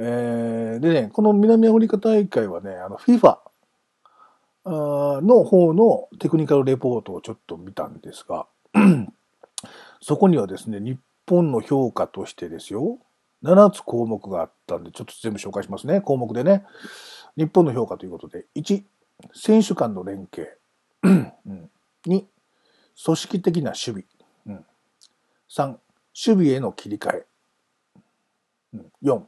[0.00, 3.38] えー、でね、この南アフリカ大会はね、あの、FIFA
[4.64, 8.46] の方のテクニカルレポートをちょっと見たんですが、
[10.00, 12.98] そこにはですね、日本の評価としてですよ、
[13.42, 16.00] 7つ項目があったんで、ちょっと全部紹介しますね。
[16.00, 16.64] 項目でね。
[17.36, 18.82] 日本の評価ということで、1、
[19.34, 20.60] 選手間の連携。
[21.04, 21.28] 2、
[22.06, 22.26] 組
[22.96, 24.04] 織的な守
[24.46, 24.60] 備。
[25.48, 25.80] 3、守
[26.14, 27.26] 備への切り替え。
[29.02, 29.22] 4、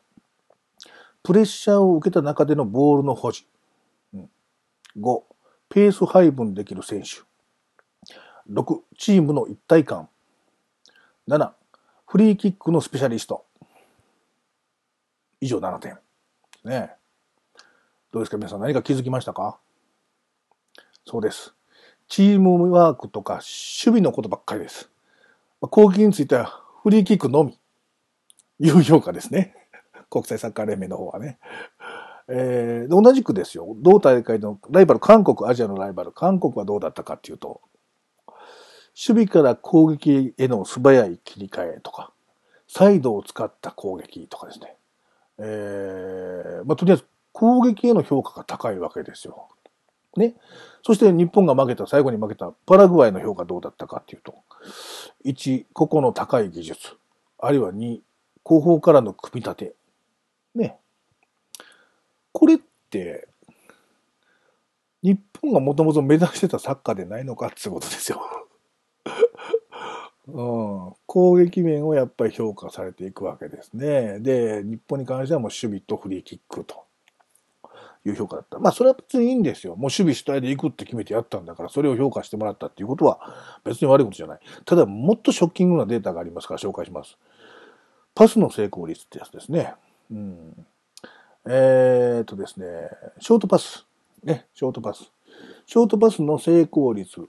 [1.31, 3.47] プレッシャーを受けた中でのボールの保持。
[4.97, 5.23] 5、
[5.69, 7.23] ペース配分できる選手。
[8.53, 10.09] 6、チームの一体感。
[11.29, 11.53] 7、
[12.09, 13.45] フリーキックのスペシャリスト。
[15.41, 16.01] 以上7点。
[16.65, 16.95] ね
[18.11, 18.37] どうですか？
[18.37, 19.61] 皆さん何か気づきましたか？
[21.07, 21.55] そうです。
[22.09, 24.91] チームワークとか守備のことばっかりです。
[25.61, 27.57] 攻撃についてはフリーキックのみ。
[28.59, 29.55] いう評価ですね。
[30.11, 31.39] 国際サッカー連盟の方はね。
[32.29, 33.75] えー、同じくですよ。
[33.79, 37.61] 同大会のライバル、韓国、アジアのライバル、韓国はどうだったかっていうと、
[38.29, 42.13] 守備から攻撃への素早い切り替えとか、
[42.69, 44.77] サイドを使った攻撃とかですね。
[45.39, 49.49] えー、まあ、とりあえず攻撃への評価が高いわけですよ。
[50.17, 50.35] ね。
[50.85, 54.35] そして日本が負けた、最後に負けたパラグアイの評価どうだったかっていうと、
[55.25, 56.97] 1、個々の高い技術、
[57.39, 58.01] あるいは2、
[58.43, 59.75] 後方からの組み立て。
[60.55, 60.79] ね。
[62.33, 62.59] これっ
[62.91, 63.29] て、
[65.03, 68.21] 日本がもともと目指してたサッカーでないのかってことですよ。
[70.29, 74.21] うん、攻撃面をやっぱり評価されていくわけですね。
[74.21, 76.85] で、日本に関してはもう守備とフリーキックと
[78.05, 78.59] いう評価だった。
[78.59, 79.75] まあそれは別にいいんですよ。
[79.75, 83.19] もう守備主体で行くって決めてやったんだから、それを評価してもらったっていうことは
[83.65, 84.41] 別に悪いことじゃない。
[84.67, 87.17] ただもっとショッキングなデータがありますから紹介します。
[88.15, 89.75] パスの成功率ってやつですね。
[90.11, 90.67] うん。
[91.47, 92.67] えー、っとですね、
[93.21, 93.87] ショートパス。
[94.23, 95.11] ね、ショートパス。
[95.67, 97.29] ショートパスの成功率。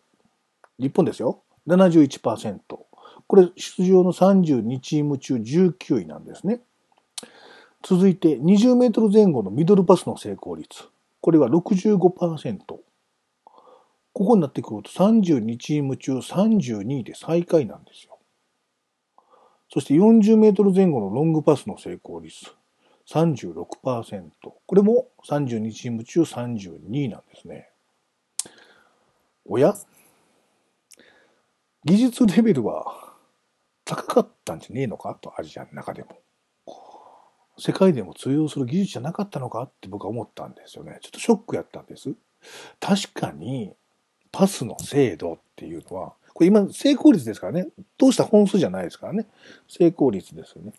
[0.79, 1.41] 日本ですよ。
[1.67, 2.59] 71%。
[2.67, 6.61] これ、出場の32チーム中19位なんですね。
[7.83, 10.83] 続いて、20メートル前後のミドルパスの成功率。
[11.21, 12.57] これは65%。
[14.13, 18.17] ここになってくると32チーム中32位で最下位なんですよ。
[19.69, 22.51] そして40メートル前後のロングパスの成功率。
[23.11, 24.29] 36%。
[24.41, 27.69] これも32チーム中32位なんですね。
[29.45, 29.75] おや？
[31.83, 33.15] 技術レベルは
[33.83, 35.15] 高かったんじゃねえのか？
[35.15, 36.09] と、アジアの中でも。
[37.57, 39.63] 世界でも通用する技術じゃなかったのか？
[39.63, 40.99] って僕は思ったんですよね。
[41.01, 42.13] ちょっとショックやったんです。
[42.79, 43.73] 確かに、
[44.31, 47.67] パスの精度っていうのは、これ今成功率ですからね。
[47.97, 49.27] どうした本数じゃないですからね。
[49.67, 50.71] 成功率ですよね。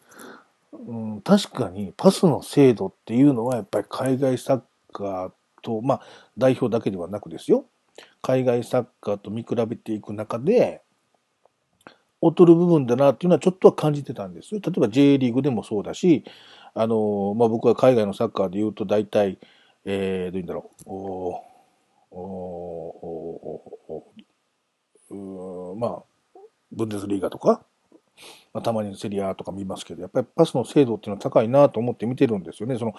[0.73, 4.63] うん、確かにパスの精度っていうのはやっぱり海外サッ
[4.93, 6.01] カーと、まあ
[6.39, 7.67] 代表だけではなくですよ。
[8.23, 10.83] 海外サッカーと見比べていく中で、
[12.23, 14.61] 劣る部分だなっていうのはちょっとは感じてたんですよ。
[14.65, 16.25] 例えば J リーグでもそうだし、
[16.75, 19.39] あの、まあ、僕は海外のサッカーで言うと大体、
[19.85, 21.43] えー、どういうんだろう、お
[22.13, 22.23] お
[25.11, 26.03] おまあ、
[26.71, 27.65] ブンデスリーガとか、
[28.55, 32.79] まあ、たまにセリアとか見ますけど、やっぱりパスの精度っていうのは高いなと思って見てるんですよね。
[32.79, 32.95] その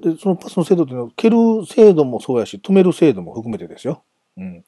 [0.00, 4.02] でそのパスの精度っていうのは、蹴る精度もそうやし、止める精度も含めてですよ。
[4.36, 4.64] うん。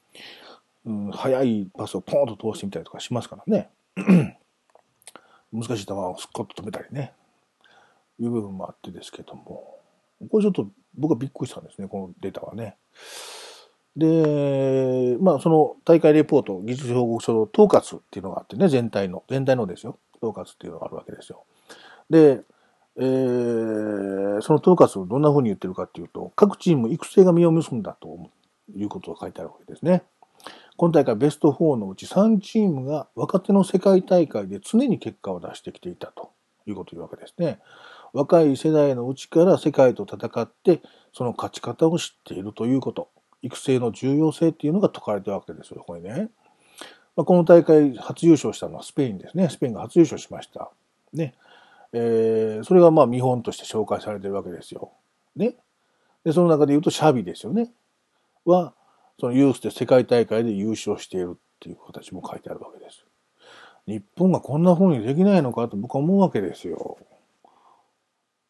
[0.85, 3.69] うん、速いパスをポンと通してみたりとかしますからね。
[5.51, 7.13] 難しい球をスコッと止めたりね。
[8.19, 9.79] いう部分もあってですけども。
[10.29, 10.67] これちょっと
[10.97, 12.77] 僕はびっくりしたんですね、このデータはね。
[13.97, 19.97] で、まあその大会レポート、技術報告書の統括っていうのがあってね、全体の、全体のですよ。
[20.21, 21.43] 統括っていうのがあるわけですよ。
[22.09, 22.41] で、
[22.97, 28.29] えー、その統括をどんな風に言ってるかっていうと、各チーム育成が実を結んだと
[28.73, 30.03] いうことが書いてあるわけですね。
[30.77, 36.31] 今大会ベスト4のうち3チームが若手の世界大会で常に結果を出してきていたと
[36.65, 37.59] いうこというわけですね。
[38.13, 40.81] 若い世代のうちから世界と戦って
[41.13, 43.09] その勝ち方を知っているということ。
[43.45, 46.29] 育成の重要性っていうのが説かれてるわけですよ、これね。
[47.15, 49.49] まあ、この大会初優勝したのはスペインですね。
[49.49, 50.71] スペインが初優勝しました。
[51.13, 51.35] ね。
[51.93, 54.91] えー、それがまあ見本として紹介されてるわけですよ。
[55.35, 55.55] ね。
[56.23, 57.71] で、その中で言うとシャビですよね。
[58.45, 58.73] は、
[59.19, 63.05] そのユースで世界大会で優勝しているっていう形も書いてあるわけです。
[63.85, 66.97] 日本がこんな風にできないのかと僕は思うわけですよ。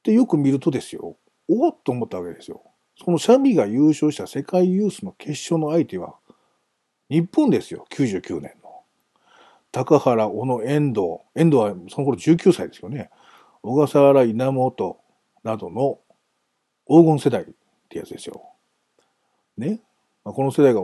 [0.03, 1.17] で、よく見るとですよ。
[1.49, 2.61] おっと思ったわけですよ。
[3.03, 6.15] そのシャビが優勝した世界ユースの決勝の相手は、
[7.09, 7.85] 日本ですよ。
[7.91, 8.81] 99年の。
[9.71, 11.01] 高原、小野、遠藤。
[11.35, 13.09] 遠藤はその頃19歳ですよね。
[13.61, 14.97] 小笠原、稲本、
[15.43, 15.99] などの
[16.87, 17.45] 黄金世代っ
[17.87, 18.41] てやつですよ。
[19.57, 19.81] ね。
[20.23, 20.81] まあ、この世代が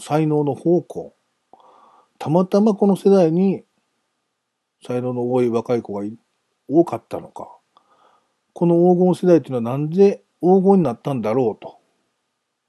[0.00, 1.14] 才能の宝庫。
[2.18, 3.64] たまたまこの世代に
[4.86, 6.06] 才能の多い若い子が
[6.68, 7.48] 多かったのか。
[8.52, 11.78] この黄金世代っていうのはなんで黄金になったんだろうと。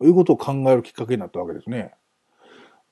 [0.01, 1.93] いうことを考えるきっかけになったわけですね。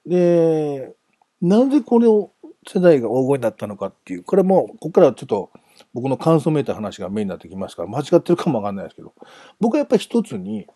[0.06, 0.94] で、
[1.42, 2.31] なぜこれを
[2.68, 5.51] 世代が黄金になったのかっていう、これも、ここからちょっと
[5.94, 9.13] 僕の感想めいた話がメインになってきますから、間違ってるかもわかんないですけど、
[9.60, 10.68] 僕はやっぱり一つに、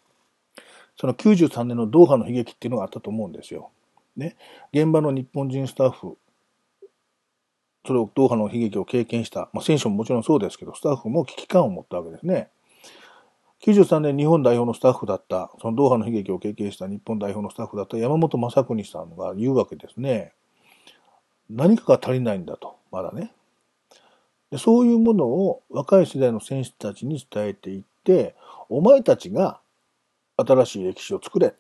[0.98, 3.72] その93年のドーハの悲劇っていうのがあったと思うんですよ。
[4.16, 4.38] ね。
[4.74, 6.18] 現場の日本人スタッフ、
[7.86, 12.50] それをドーハの悲劇を経験した、まあ、選手ももちろんそうですけど、スタッフも危機感を持ったわけですね。
[13.64, 20.34] 93年日本代表のスタッフだった、そのドーハの悲劇を経験した日本代表のスタッフだった山本正邦さんが言うわけですね。
[21.50, 23.32] 何かが足りないんだと、まだね。
[24.58, 28.36] そういうものを若い世代の選手たちに伝えていって、
[28.70, 29.60] お前たちが
[30.38, 31.56] 新しい歴史を作れ。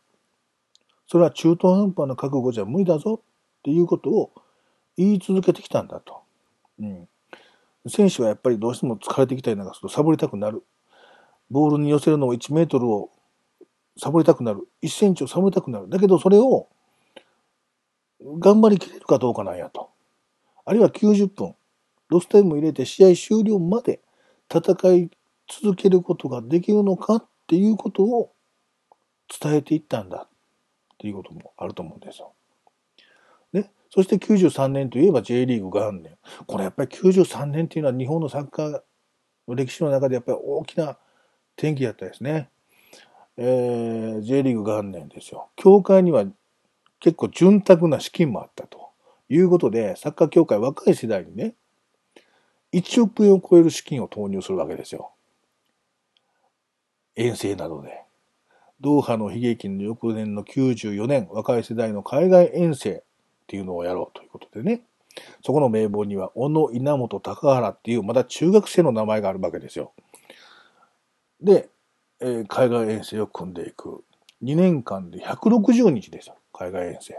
[1.08, 4.32] それは中途半端な覚悟じゃ無理だぞっていうことを
[4.98, 6.22] 言い続けてきたんだと。
[6.80, 7.08] うん。
[7.88, 10.64] 選手はやっぱりどうしても疲れてきたりなんかするとサボりたくなる。
[11.50, 13.12] ボールに寄せるのを1メートルを
[13.98, 14.68] サボりたくなる。
[14.82, 15.90] 1センチをサボりたくなる。
[15.90, 16.68] だけどそれを
[18.40, 19.90] 頑張りきれるかどうかなんやと。
[20.66, 21.56] あるいは90分、
[22.10, 24.02] ロスタイム入れて試合終了まで
[24.54, 25.10] 戦い
[25.48, 28.32] 続けることができるのかっていうことを
[29.42, 32.34] 伝えていったんだっていうこともあると思うんですよ。
[33.54, 33.72] ね。
[33.90, 36.18] そして93年といえば J リーグ元年。
[36.48, 38.82] これやっぱり93年っていうのは日本のサッカー
[39.48, 40.98] の歴史の中でやっぱり大きな
[41.58, 42.50] 転機だったですね。
[43.38, 45.50] えー、J リーグ元年ですよ。
[45.56, 46.26] 協会には
[47.00, 48.90] 結構潤沢な資金もあったと
[49.30, 51.56] いうことで、サッカー協会若い世代にね、
[52.74, 55.12] 1億円を超える資金を投入するわけですよ。
[57.16, 58.04] 遠征などで。
[58.82, 63.04] ドーハの悲劇の翌年の94年、若い世代の海外遠征っ
[63.48, 64.82] ていうのをやろうということでね。
[65.46, 69.94] そこの名簿には、小野稲本高原っていう、まだ中学生の名前があるわけですよ。
[71.42, 71.70] で、
[72.20, 74.04] えー、海外遠征を組んでいく。
[74.44, 76.36] 2年間で160日ですよ。
[76.54, 77.16] 海外遠征。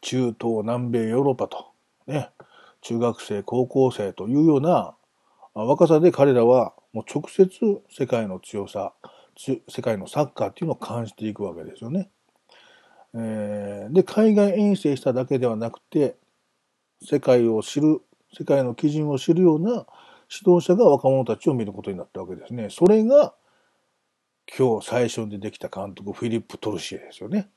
[0.00, 1.72] 中東、南米、ヨーロッパと、
[2.06, 2.30] ね、
[2.80, 4.94] 中学生、高校生というような
[5.54, 7.48] 若さで彼らはもう直接
[7.90, 8.92] 世界の強さ、
[9.36, 12.10] 世界のサッカーっていうのを感じていくわけですよね。
[13.14, 16.16] えー、で、海外遠征しただけではなくて、
[17.02, 18.00] 世界を知る、
[18.36, 19.86] 世界の基準を知るような
[20.32, 22.68] 指導者が若者たちを見ることになったわけですね。
[22.70, 23.34] それが、
[24.58, 27.50] 今日最初にできた監督、フィリップ・トルシエですよね。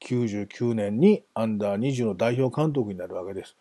[0.00, 3.56] 99年にアンダー20の代表監督になるわけです。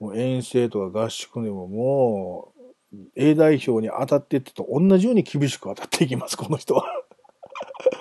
[0.00, 2.52] もう遠征とか合宿でもも
[2.92, 6.84] う、A 代表に当たってってと同じように厳しく当たっていきます、この人は。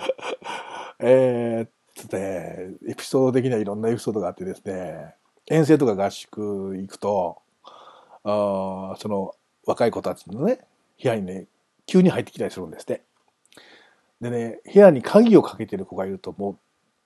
[0.99, 5.15] えっとね、エピソード的にはいろんなエピソードがあってですね、
[5.47, 7.37] 遠征とか合宿行くと、
[8.23, 10.59] あその若い子たちのね、
[11.01, 11.45] 部屋にね、
[11.85, 13.01] 急に入ってきたりするんですって。
[14.21, 16.57] でね、部屋に鍵をかけてる子がいるとも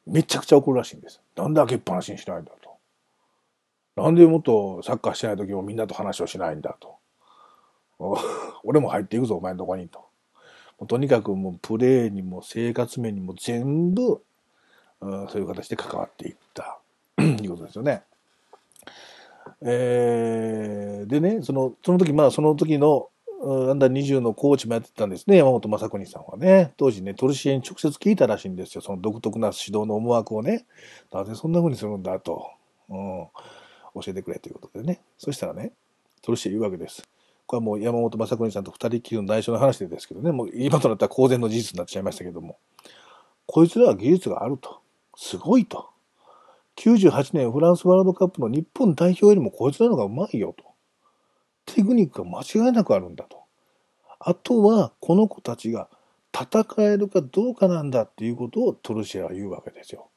[0.07, 1.21] うめちゃくちゃ怒るらしいんです。
[1.35, 2.69] なんで開けっぱなしにしないんだと。
[4.01, 6.97] なんでもっとサッカーしてない時もみんなと話をしないんだと。
[8.63, 10.07] 俺も入っていくぞ、お前のとこにと。
[10.87, 14.23] とにかくもうプレーにも生活面にも全部、
[15.01, 16.79] うん、そういう形で関わっていった、
[17.19, 18.03] いうことですよね。
[19.61, 23.09] えー、でね、その、その時、まあその時の
[23.41, 26.73] アンダー20のコーチもやってたんですね、山本正邦さんはね。
[26.75, 28.81] 当時ね、トルシエに直接聞いたらしいんですよ。
[28.81, 30.65] その独特な指導の思惑をね。
[31.11, 32.49] なぜそんな風にするんだと、
[32.89, 33.27] うん、
[33.95, 35.01] 教えてくれということでね。
[35.17, 35.71] そしたらね、
[36.21, 37.07] トルシエ言うわけです。
[37.45, 42.57] これはもう山本正邦さんと二人きりの内緒の話でですけどね、もう今となったら公然の事実になっちゃいましたけども。
[43.45, 44.81] こいつらは技術があると。
[45.15, 45.88] すごいと。
[46.79, 50.63] 98年フランスワールドカップの日本代表よりもこいつらの方がうまいよと。
[51.65, 53.43] テクニックが間違いなくあるんだと。
[54.19, 55.89] あとは、この子たちが
[56.33, 60.09] 戦えるかどうかなんだっていうことをトルシエは言うわけですよ。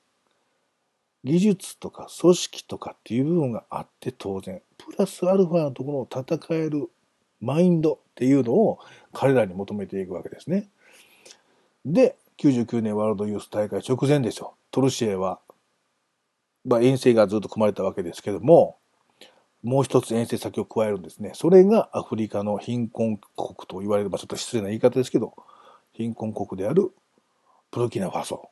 [1.24, 4.62] 技術とか組織とかっていう部分があって当然。
[4.78, 6.88] プラスアルファのところを戦える
[7.40, 8.78] マインドっていうのを
[9.12, 10.68] 彼らに求めていくわけですね。
[11.84, 14.54] で、99年ワールドユース大会直前ですよ。
[14.70, 15.40] トルシエは、
[16.64, 18.76] まあ、遠征がずっと組まれたわけですけども、
[19.62, 21.32] もう一つ遠征先を加えるんですね。
[21.34, 25.34] それがアフリカの貧困国と言われればちょっと失礼な言い方ですけど、
[25.92, 26.92] 貧困国である
[27.70, 28.50] プルキナファソ。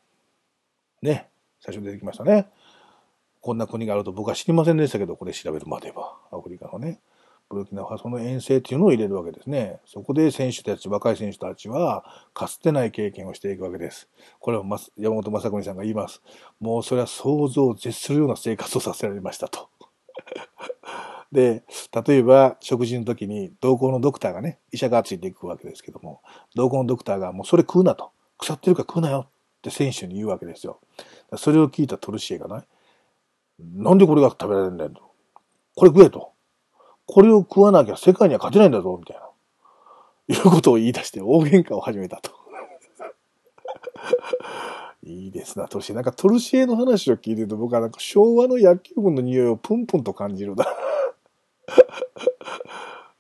[1.03, 1.29] ね。
[1.61, 2.49] 最初に出てきましたね。
[3.41, 6.17] こんな国があると僕は知りませんでしたけど、これ調べるまでは。
[6.31, 7.01] アフリカのね。
[7.51, 9.81] ブルキナファソの遠征っていうのを入れるわけですね。
[9.85, 14.09] そこで選手たち、若い選手たちは、かつてない経験をしていくわけです。
[14.39, 14.65] これは
[14.97, 16.23] 山本正邦さんが言います。
[16.61, 19.69] もうそれは想像を絶するような生活をさせられましたと。
[21.33, 21.65] で、
[22.07, 26.23] 例えば食事の時に同行のドクターがね、医者がついていくわけですけども、
[26.55, 28.13] 同行のドクターがもうそれ食うなと。
[28.39, 29.31] 腐ってるから食うなよっ
[29.61, 30.79] て選手に言うわけですよ。
[31.37, 32.65] それを聞いたトルシエがね、
[33.59, 35.03] なんでこれが食べられるんだよと。
[35.75, 36.30] これ食えと。
[37.13, 39.23] これを食わなきゃ世界には勝てないんだぞ、みたいな。
[40.33, 42.31] いうことを言い出して大喧嘩を始めたと。
[45.03, 45.95] いいですな、トルシエ。
[45.97, 50.65] なんかトルシエの話を聞いてると僕はなんか昭和の野球部の匂いをプンプンと感じるな。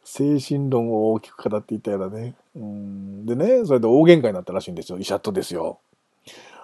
[0.04, 2.37] 精神論を大きく語っていたようなね。
[2.54, 4.99] うんでね、それで大喧嘩になったらしいんですよ。
[4.99, 5.80] 医者とですよ。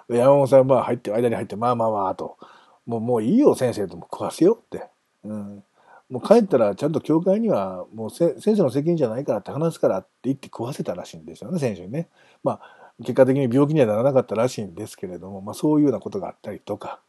[0.07, 2.37] 山本さんは入って、間に入って、まあまあまあと。
[2.85, 4.87] もう、もういいよ、先生とも食わせよって。
[5.25, 5.63] うん。
[6.09, 12.07] もう帰ったらちゃんと教会にはもう先生の責任じゃないからって話すからって言って食わせたらしいんですよね、先生にね。
[12.43, 12.61] まあ、
[12.99, 16.99] 結果的に病気にはならなかったらしいんですけれども、まあそういうようなことがあったりとか、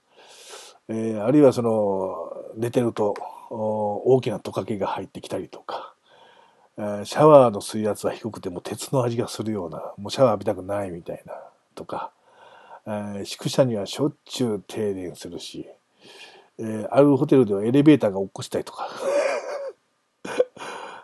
[0.89, 2.17] えー、あるいはその、
[2.57, 3.15] 寝てると
[3.51, 5.95] 大きなトカゲが入ってきたりとか、
[6.77, 11.35] え、シャワーの水圧は低くても鉄の味がするような、もうシャワー浴びたくないみたいな
[11.75, 12.11] とか、
[12.87, 15.69] え、宿舎にはしょっちゅう停電するし、
[16.59, 18.89] えー、あるホテルではエレベーターが起こしたりとか。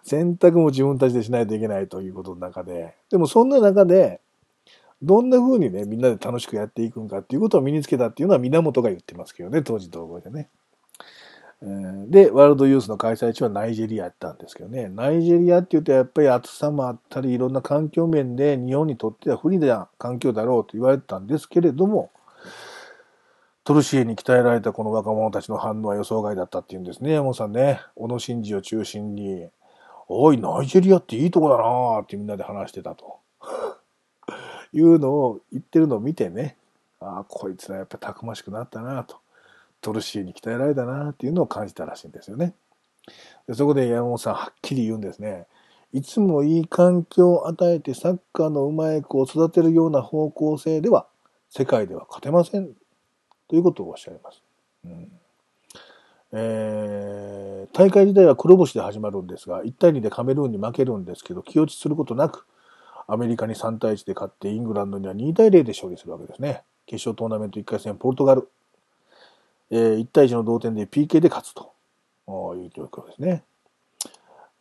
[0.04, 4.20] 洗濯も自分たちでしないといけないということの中で、でもそんな中で、
[5.02, 10.48] どんな風にね、みんなで楽しくやっていくんかっていうことを身につけたっていうのは源が言ってますけどね、当時同合でね。
[12.08, 22.10] で、ワールドユースの開催地はナイジェリアやったんですけどね、ナイジェリアっていうとやっぱり暑さもあったり、いろんな環境面で日本にとっては不利な環境だろうと言われてたんですけれども、
[23.64, 27.80] トルシエに鍛えられたこの若者たちの反応は予想外だったっていうんですね、山本さんね。
[27.96, 29.48] 小野伸二を中心に、
[30.06, 33.20] おい、ナイジェリアっていいとこだなーってみんなで話してたと。
[34.74, 36.58] いうのを言ってるのを見てね、
[37.00, 39.16] ああ、こいつらやっぱたくましくなったなと。
[39.80, 42.54] トルシエに鍛えられたなっていうのを感じたらしいんですよね。
[43.46, 45.46] でそこで山本さんはっきり言うんですね。
[45.92, 51.06] いつもいい環境を与えてサッカーのうまい子を育てるような方向性では
[51.50, 52.74] 世界では勝てません
[53.54, 54.42] ということをおっしゃいます。
[54.84, 55.08] うん
[56.32, 62.46] えー、大会自体は黒星で始まるんですが、1対2でカメルーンに負けるんですけど、気落ちすることなく、
[63.06, 66.64] アメリカに3対1で勝って、イングランドには2対0で勝利するわけですね。
[66.86, 68.48] 決勝トーナメント1回戦、ポルトガル。
[69.70, 71.72] えー、1対1の同点で PK で勝つと
[72.56, 73.44] いう状況ですね。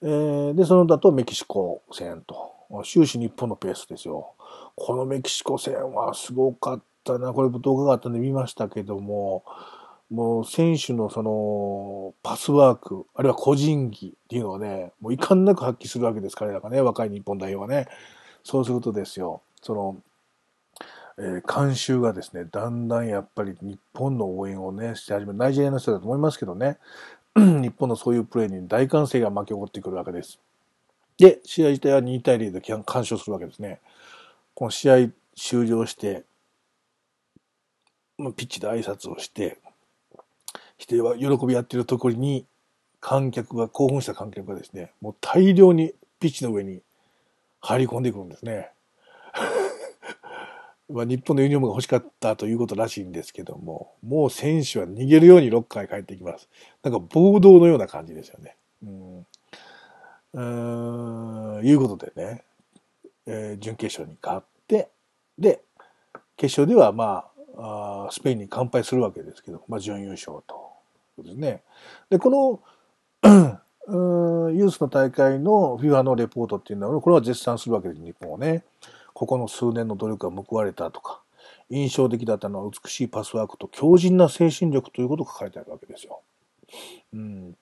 [0.04, 2.54] えー、で、その後メキシコ戦と。
[2.86, 4.34] 終始日本のペースですよ。
[4.76, 7.34] このメキシコ戦はすごかったな。
[7.34, 9.44] これ動画があったんで見ましたけども、
[10.10, 17.88] もう選手のそのパスワーク、あるいは個人技っていうのをね、もう遺憾なく発揮するわけです、彼らがね、若い日本代表はね。
[18.44, 19.98] そうするとですよ、その、
[21.18, 25.34] えー、監修がですね、だんだんやっぱり日本の応援をね、し始める。
[25.34, 26.78] ナイジェリアの人だと思いますけどね、
[27.36, 30.40] 日本のそういうプレーに大歓声が巻き起こってくるわけです。
[31.18, 33.80] で、試合自体は2対0で干渉するわけですね。
[34.54, 34.96] この試合
[35.36, 36.24] 終了して、
[38.18, 39.58] ピッチで挨拶をして、
[40.78, 42.46] 人は喜び合ってるところに、
[43.00, 46.82] 観客が、興奮した観客がですね、もう大量にピッチの上に
[47.60, 48.72] 入り込んでくるんですね。
[50.90, 56.48] まあ、日本のユニフォームが欲しかったということらしいんですけども、もう選手は逃げるようにロッカーへ帰ってきます。
[56.84, 58.56] なんか暴動のような感じですよね。
[58.84, 59.26] うん。
[60.36, 62.44] うん、いうことでね、
[63.26, 64.90] えー、準決勝に勝って、
[65.38, 65.62] で、
[66.38, 70.74] 決勝ではまあ、あスペインに完敗するわけですけど、まあ、準優勝と。
[71.22, 71.62] ですね。
[72.10, 72.62] で、こ
[73.22, 73.22] の
[74.54, 78.64] ユースの大会の FIFA のレポートっていうのは、これは絶賛するわけです、日本はね。
[79.14, 81.22] ここの数年の努力が報われたとか、
[81.70, 86.22] 印象的だったのは美しいパスワークと強靭な精神力ということが書かれてあるわけですよ。
[87.14, 87.58] うん。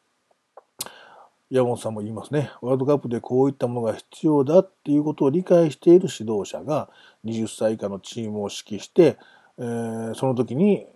[1.49, 2.51] 山本さんも言いますね。
[2.61, 6.89] ワールドカップでこういったものが必要だっていうことを理解している指導者が
[7.25, 9.17] 20歳以下のチームを指揮して、
[9.61, 10.87] えー、その時に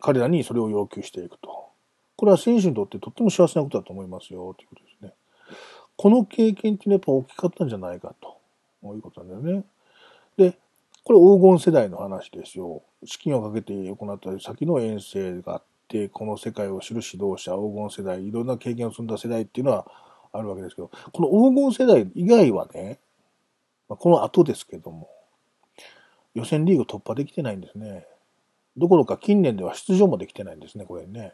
[0.00, 1.68] 彼らにそれを要求していくと。
[2.16, 5.14] これは選手にとってとっても幸せなことだと思いますよ、ということですね。
[5.96, 8.38] この経験っていうのはやっぱ大きかったんじゃないかと。
[8.82, 9.64] いうことなんだよね。
[10.36, 10.58] で、
[11.04, 12.82] これ黄金世代の話ですよ。
[13.04, 19.86] 資金をかけて行った先の遠征があって、この世界を知る指導者、黄金世代、いろんな経験を積んだ世代っていうのは
[20.32, 22.98] あるわけですけど、この黄金世代以外はね、
[23.88, 25.08] この後ですけども、
[26.34, 28.06] 予選リーグ突破できてないんですね。
[28.76, 31.32] どころか近年では出場もできてないんですね、これね。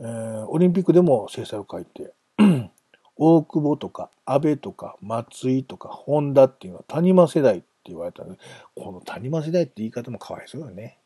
[0.00, 2.12] えー、オリンピックでも制裁を書いて、
[3.16, 8.36] 大久保とか安倍とか松井とか本田っていうのは谷間世代って言われたら、ね、
[8.76, 10.98] この谷間世代って言い方もかわいそうよね。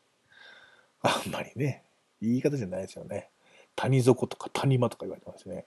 [1.01, 1.83] あんまりね、
[2.21, 3.29] 言い方じゃないですよね。
[3.75, 5.65] 谷底とか谷間とか言われてますね。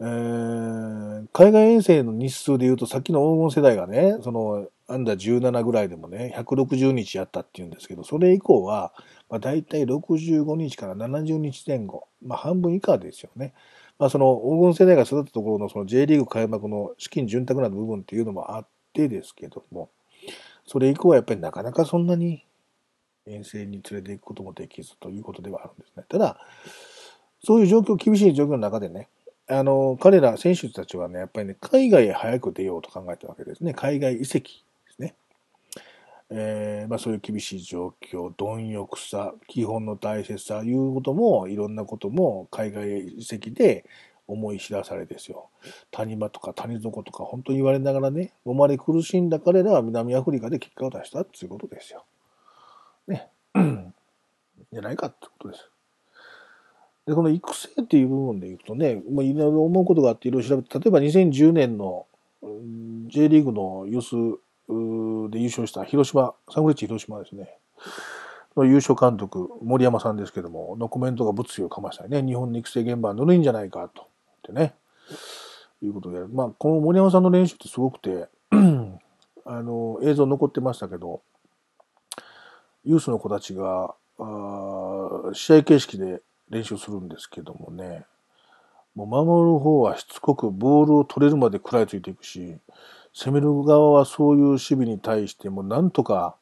[0.00, 8.94] えー、海外遠征の日数で言うと、さっきの黄金世代がね、その、アンダー17ぐらいでもね、160日やったっていうんですけど、それ以降は、
[9.28, 13.52] まあ、大体65日から70日前後、まあ、半分以下ですよね。
[13.98, 19.90] まあ、その黄金世代が育ったところのその J リーグ開幕の資金潤沢な部分っていうのもあってですけども、
[20.66, 22.44] それ以降はやっぱりなかなかそんなに
[23.26, 26.04] 遠征に連れて行くこともできずということではあるんですね。
[26.08, 26.40] ただ、
[27.44, 29.08] そういう状況、厳しい状況の中でね、
[29.48, 33.74] あの、彼ら選手たちはね、やっぱりね、海外へ早く出ようと考えたわけですね。
[33.74, 34.64] 海外移籍。
[36.30, 43.86] えー、まあそういう厳しい状況、貪欲さ、基本の大切さ、いうことも、いろんなことも海外移籍で
[44.26, 45.48] 思い知らされですよ。
[45.90, 52.04] 谷間とか谷底とか本当に言われながらね、生まれ苦しんだ彼らは南アフリカで結果を出したっていうことですよ。
[53.06, 53.28] ね。
[54.70, 55.70] じゃないかってことです。
[57.06, 62.06] で、この育成っていう部分でいくとね、まあ、いろいろ思うことがあっていろいろ調べて、例えば2010年の
[63.06, 67.58] J リーグのユースで優勝した広島、サンフレッチ広島ですね。
[68.56, 74.02] の優勝監督、森山さんですけども、のコメントが物議をかましたね、日本の育成現場はぬるいんじゃないかと。
[74.02, 74.06] っ
[74.42, 74.74] てね。
[75.80, 78.28] いうことで、まあ、この森山さんの練習ってすごくて、
[79.44, 81.22] あの、映像残ってましたけど、
[82.84, 88.04] ユースの子たちが、あ試合形式で練習するんですけどもね、
[88.96, 92.58] もう守る方はしつこくボールを取れるまで食らいついていくし、
[93.20, 96.36] 攻める側はそういう守備に対してもなんとか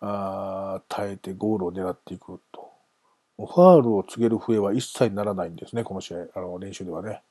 [0.00, 2.68] あ耐えてゴールを狙っていくと。
[3.38, 7.22] ファールを告げる笛は一切ならないんですね、この試合、あの練習ではね。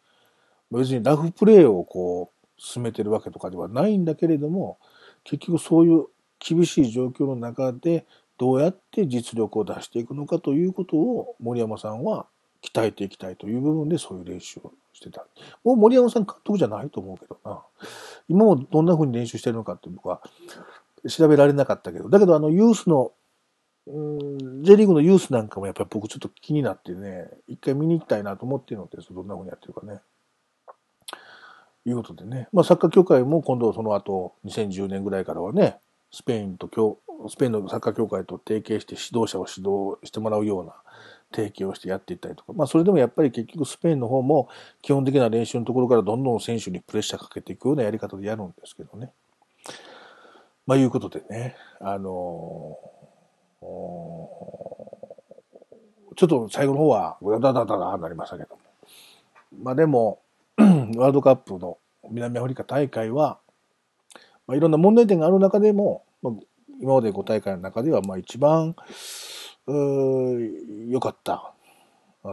[0.72, 4.80] 別にラフプレーをこう進めてるわけとかではないんだけれども、
[5.24, 6.08] 結局そういう
[6.40, 8.08] 厳しい状況の中で
[8.40, 12.26] どうやって実力を出していくのかということを森山さんは
[12.64, 15.26] 鍛えていきたいという部分でそういう練習をしてた。
[15.64, 17.62] もう森山さん監督じゃないと思うけどな。
[18.30, 20.22] 今もどんな風に練習してるのかって僕は
[21.08, 23.12] 調べられなかったけど、だけどあのユースの、
[23.88, 30.00] うん、J リーグのユースなんかもやっぱり僕ちょっと気になってね、一回見に行きたいなと思っているのですどんな風にやってるかね。
[31.86, 32.48] いうことでね。
[32.54, 35.78] まあサッカー協会も今度その後、2010年ぐらいからはね、
[36.12, 36.70] スペインと、
[37.30, 40.74] スペインのサッカー協会と提携して指導者を指導してもらうような
[41.32, 44.50] 提携をしてやっていったりとか、まあそれでもやっぱり結局スペインの方も
[44.82, 49.12] 基本的な練習のところからどんどん選手にプレッシャーかけていくようなやり方でやるんですけどね。
[50.66, 53.66] まあいうことでね、あのー、
[56.16, 58.62] ちょっと最後の方はダダダダダなりましたけども。
[59.64, 60.20] まあでも、
[60.58, 61.78] ワールドカップの
[62.10, 63.40] 南アフリカ大会は、
[64.48, 66.34] まあ、いろんな問題点がある中でも、まあ、
[66.82, 68.76] 今まで5大会の中では、まあ一番、
[69.72, 71.54] 良かった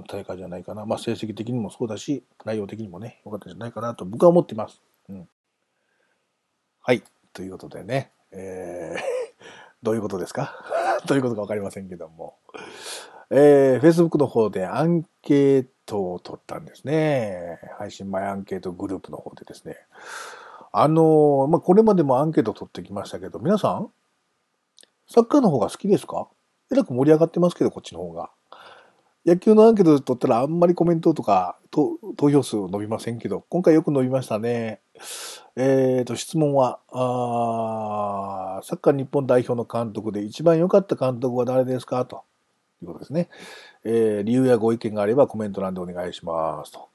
[0.09, 0.85] 大会じゃないかな。
[0.87, 4.83] まあ成績的にもそうだし、内容的にもね、良かったんじゃないかなと僕は思っています。
[5.09, 5.29] うん。
[6.81, 7.03] はい。
[7.33, 9.01] ということでね、えー、
[9.83, 10.55] どういうことですか？
[11.07, 12.37] どういうことかわかりませんけども。
[13.31, 17.59] えー、Facebook の方でアンケートを取ったんですね。
[17.79, 19.77] 配信前アンケートグループの方でですね。
[20.73, 23.93] あの、まあ、これまでもアンケート取ってきましたけど、皆さん？
[25.09, 26.29] サッカーの方が好きですか？
[26.71, 28.31] えらく盛り上がってますけど、こっちの方が。
[29.25, 31.99] 野球のアンケート取ったらあんまりコメントとか投
[32.31, 34.81] 票数伸びませんけど、今回よく伸びましたね。
[35.57, 42.05] えっ、ー、と、質問は、あサッカー日本代表の監督で一番良かった監督は誰ですか？
[42.05, 42.23] と
[42.83, 43.29] いうことですね。
[43.83, 46.89] えー、理由やご意見があればコメント欄でお願いしますと。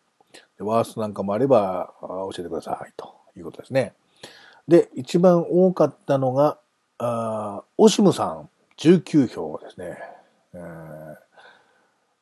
[0.60, 3.94] ワーストなんかもあればあ教えてくださいということですね。
[4.68, 6.58] で、一番多かったのが、
[6.98, 8.50] あオシムさん
[8.82, 9.98] 19票ですね。
[10.56, 10.58] え、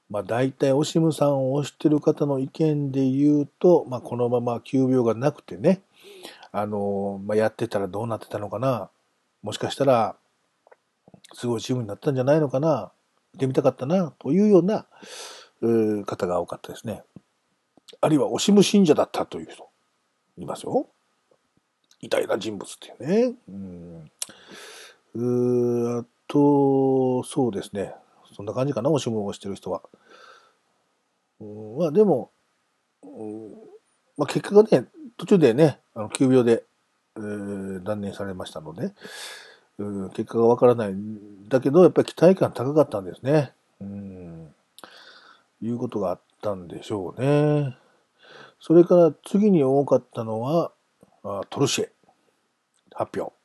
[0.09, 5.81] まあ大体オシムさんを推してる方の意見で言うと、まあこのまま急病がなくてね、
[6.51, 8.89] あの、まあ、やってたらどうなってたのかな。
[9.41, 10.15] もしかしたら、
[11.33, 12.91] すごいチームになったんじゃないのかな。
[13.33, 14.87] 見てみたかったな、というような、
[15.61, 17.03] う方が多かったですね。
[18.01, 19.69] あるいは、オシム信者だったという人、
[20.37, 20.87] いますよ。
[22.01, 23.35] 偉大な人物っていうね。
[23.47, 24.11] うん。
[25.15, 27.93] うあと、そうですね。
[28.33, 29.81] そんな感じかな、おしむをしてる人は。
[31.41, 32.31] うん、まあでも、
[33.03, 33.51] うん、
[34.17, 34.87] まあ結果がね、
[35.17, 36.63] 途中でね、あの急病で、
[37.17, 38.93] えー、断念されましたので、
[39.79, 40.95] うん、結果がわからない
[41.49, 43.51] だけど、やっぱり期待感高かったんですね。
[43.81, 44.53] うん、
[45.61, 47.75] いうことがあったんでしょうね。
[48.61, 50.71] それから次に多かったのは、
[51.23, 51.91] あトルシエ
[52.93, 53.38] 発表。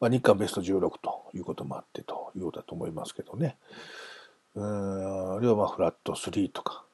[0.00, 3.56] まあ、日韓ベスト16ということもあってということだと思いますけどね。
[4.54, 6.84] うん、あるいはまあフラット3とか、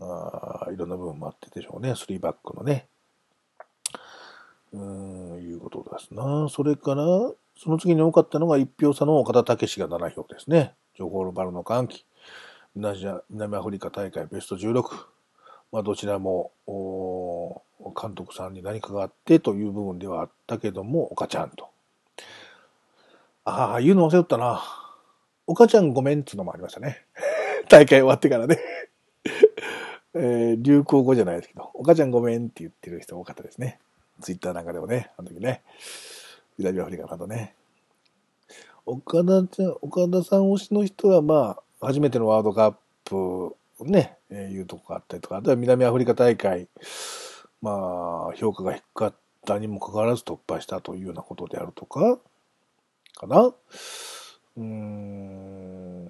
[0.00, 1.92] あいろんな部分もあってでしょうね。
[1.92, 2.88] 3バックのね。
[4.72, 4.78] う
[5.38, 6.48] ん、いうことですな。
[6.50, 7.04] それから、
[7.58, 10.74] その次に多かったのが1票差の岡田武史が7票ですね。
[10.94, 12.04] 情報のバルの歓喜。
[12.74, 14.82] 南アフリカ大会ベスト16。
[15.72, 16.52] まあ、どちらも、
[17.98, 21.70] 監督さんに何かがあってという部分ではあったけども、岡ちゃんと。
[23.48, 24.60] ああ、言うの忘れとったな。
[25.46, 27.06] 岡ちゃんごめんっつうのもありましたね。
[27.70, 28.58] 大会終わってからね。
[30.14, 33.78] えー、流行語じゃないですけど、岡ちゃんごめんって言ってる人多かったですね。
[34.20, 35.62] ツイッターなんかでもね、あの時ね。
[36.58, 37.54] 南アフリカなどね。
[38.84, 46.66] 岡田ちゃん、岡田さん推しの人は、まあ、初めてのワールドカップね、えー、いうとこがあったりとか、あとは南アフリカ大会、
[47.62, 52.18] まあ、評価が低かったにもかかわらず突破したというようなことであるとか、
[53.16, 56.08] かなうーん、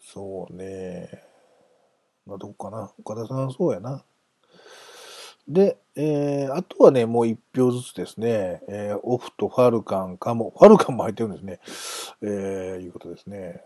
[0.00, 1.22] そうね。
[2.26, 2.90] まあ、どこかな。
[2.98, 4.02] 岡田さんそうやな。
[5.46, 11.60] で、えー、あとはね、もう一票ずつですね、えー、オフとファルカンかも、ファルカンも入ってるんですね。
[12.22, 13.62] えー、いうことですね。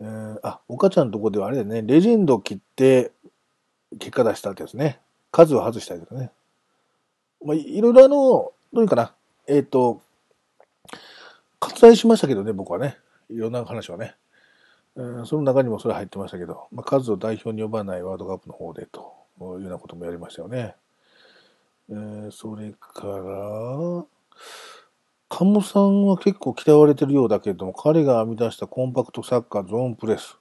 [0.00, 3.12] えー、あ、岡ちゃんのとこではあれだね、レジェンド切って
[3.98, 5.00] 結果出したってやつね。
[5.30, 6.30] 数を外したけどね。
[7.44, 9.14] まあ、いろいろあの、どういうかな。
[9.46, 10.02] えっ、ー、と、
[11.64, 12.98] 割愛しましたけどね、僕はね。
[13.30, 14.16] いろんな話はね。
[15.24, 20.76] その中にもそれ入ってましたけど、まあ、数を代表に呼ばないワールドカップの方でというようなこともやりましたよね。
[21.88, 24.04] えー、それから、
[25.28, 30.38] カモさんは結構嫌われてるようだけれども、彼が編み出したコンパクトサッカーゾーンプレス。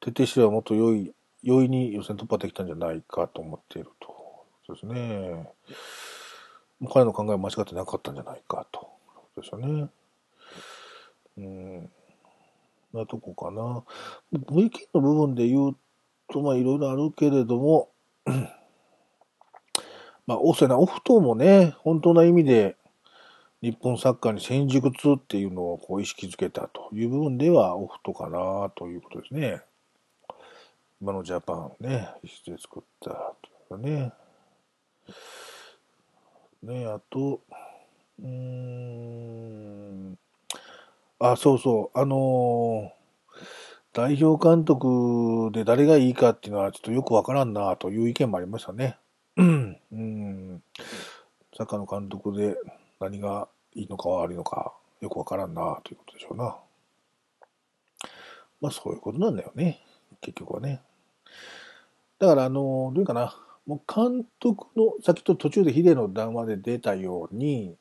[0.00, 4.16] 徹底してはもっと良い、容易に予選突破できたんじゃないかと思っていると。
[4.66, 5.48] そうですね。
[6.92, 8.95] 彼の考えは間違ってなかったんじゃないかと。
[9.36, 9.88] そうですよね。
[11.38, 11.90] うん。
[12.92, 13.84] なとこかな。
[14.32, 15.76] V キの部分で言う
[16.32, 17.90] と、まあいろいろあるけれども、
[20.26, 22.76] まあ、オフな、オフトもね、本当の意味で
[23.62, 29.62] 日本サッカーに戦術っていうのをこう意識づけたという部分ではオフトかなということですね。
[31.00, 33.10] 今のジャパンね、意識で作った
[33.70, 34.12] というかね。
[36.62, 37.40] ね、あと、
[38.22, 40.18] うん、
[41.18, 42.92] あ、そうそう、あの、
[43.92, 48.98] 代表監督で誰がいいかっていうのはちょっとよくわからんなという意見もありましたね。
[49.36, 50.62] うん。
[51.56, 52.56] サッカーの監督で
[53.00, 56.56] 何がいいのか悪いのかよくわからんなということでしょうな。
[58.60, 59.82] まあそういうことなんだよね。
[60.20, 60.80] 結局はね。
[62.18, 63.34] だからあの、どういうかな。
[63.66, 67.76] もう監督の、さっきと途中でヒデの談話で出たように、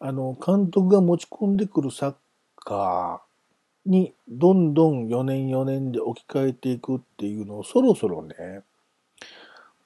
[0.00, 2.14] あの、監督が持ち込んでくるサッ
[2.56, 8.62] カーにどんどん4年4年で置き換えていくっていうのをそろそろね、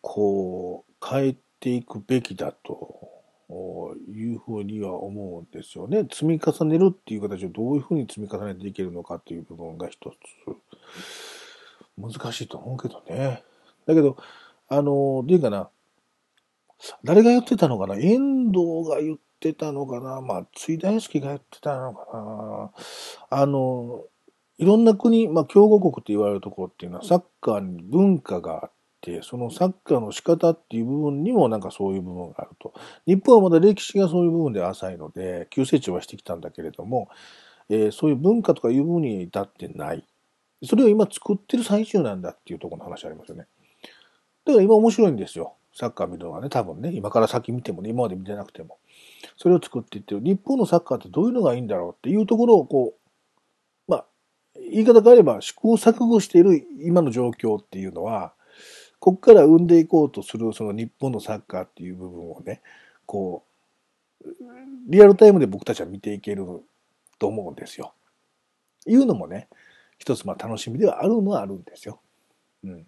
[0.00, 6.00] こう、変えていくべきだというふうには思うんですよね。
[6.10, 10.14] 積み重ねるっていう形をどういうふうに積み重ねていけるのかっていう部分が一つ
[11.96, 13.42] 難しいと思うけどね。
[13.86, 14.16] だけど、
[14.68, 15.70] あの、どういうかな。
[17.04, 17.96] 誰が言ってたのかな？
[17.96, 19.22] 遠藤が言って
[19.54, 22.70] たのかな松井大輔が言ってたのかな
[23.30, 24.04] あの、
[24.58, 32.72] いろんな国、まあ、強豪国って言われるところっていうのはサッカーに文化があって、そのサッカーの仕方っていう部分にもなんかそういう部分があると。
[33.06, 37.08] 日本はまだ歴史がそういう部分で浅いので、急成長はしてきたんだけれども、
[37.68, 40.06] えー、そういう文化とかいう部分に至ってない。
[40.64, 43.46] それを今作ってる最中なんだっていうところの話ありますよね。
[44.44, 45.54] だから今面白いんですよ。
[45.74, 48.78] サッカー見るのはね、多分ね、今から先見てもね、今まで見てなくても。
[49.36, 50.14] それを作っていって。
[50.14, 54.06] 日本のサッカーってどういうのがいいんだろうっていうところを、こう、まあ、
[54.54, 58.32] 言い方があれば試行錯誤している今の状況っていうのは、
[58.98, 62.62] ここから生んでいこうとするその日本のサッカーっていう部分をね、
[63.06, 63.52] こう、
[64.88, 66.46] リアルタイムで僕たちは見ていける
[67.18, 67.94] と思うんですよ。
[68.86, 69.48] いうのもね、
[69.98, 72.00] 一つまあ楽しみではあるのはあるんですよ。
[72.64, 72.86] うん。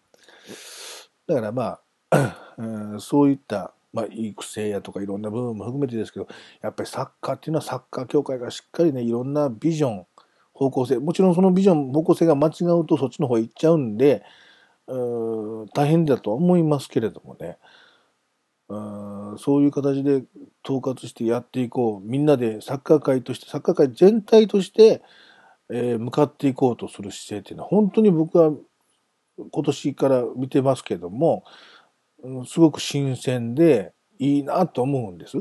[1.26, 1.78] だからま
[2.10, 6.26] あ、 そういった、まあ、育成やとかいろんな部分も含めてですけど、
[6.60, 10.06] やっぱりサッカーっていうのはサッカー協会がしっかりね、いろんなビジョン、
[10.52, 14.24] 方向性、もちろんそのビジョン、方向性が間違うとそっちの方へ行っちゃうんで、
[14.86, 17.56] 大変だとは思いますけれどもね、
[19.38, 20.24] そういう形で
[20.64, 22.08] 統括してやっていこう。
[22.08, 25.02] みんなでサッカー界として、サッカー界全体として、
[25.68, 28.52] 向かっていこうとする姿勢っていうのは、本当に僕は
[29.50, 31.44] 今年から見てますけども、
[32.46, 35.38] すごく新鮮でいいなと思うんです。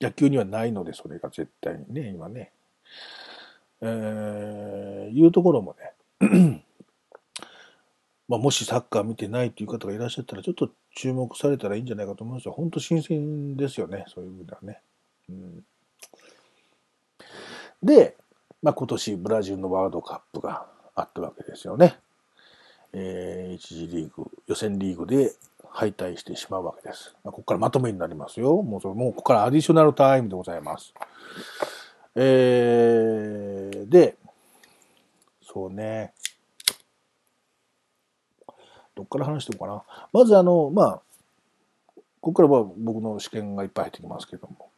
[0.00, 2.52] 野球にはないので、それが絶対にね、今ね。
[3.80, 5.76] えー、いうところも
[6.20, 6.62] ね、
[8.28, 12.52] まあ、もしサッカー見てないという方がいらっしゃったら、ちょっと注目されたらいいんじゃないかと思いますよ。
[12.52, 14.80] 本当新鮮ですよね、そういう意味ではね。
[15.28, 15.64] うん、
[17.82, 18.16] で、
[18.62, 21.98] まあ、今年ブラジルのワールドカップがあったわけですよね。
[22.92, 25.32] えー、一次リーグ、予選リーグで
[25.76, 27.14] 敗退してしまうわけです。
[27.22, 28.62] ここからまとめになりますよ。
[28.62, 30.94] もうそれ、もうここからアディショナルタイムでございます。
[32.14, 34.16] えー、で、
[35.42, 36.14] そうね。
[38.94, 39.82] どっから話していこうかな。
[40.14, 41.00] まずあの、まあ、
[42.22, 44.70] ここからは僕の試験がいっぱい入ってきますけども。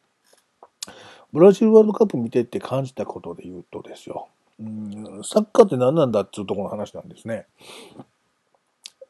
[1.31, 4.27] ブラジルワールドカップ見てって感じたことで言うとですよ。
[4.59, 7.45] うん、サッカーって何なんだっていうところの話なんですね。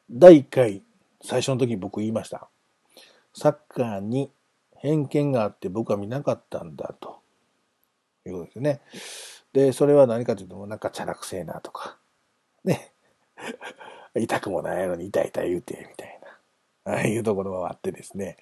[0.08, 0.82] 第1回、
[1.22, 2.48] 最初の時に僕言いました。
[3.34, 4.30] サッカーに
[4.76, 7.20] 偏見があって僕は見なかったんだと。
[8.26, 8.80] いうことですね。
[9.52, 11.98] で、それは何かというと、なんかチャラくせえなとか。
[12.64, 12.92] ね。
[14.14, 16.20] 痛くもないのに痛い痛い言うて、みたい
[16.84, 16.92] な。
[16.92, 18.36] ああいうところがあってですね。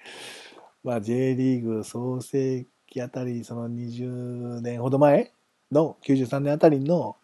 [0.83, 5.33] まあ J リーグ創世期あたり、その20年ほど前
[5.71, 7.17] の93年あたりの、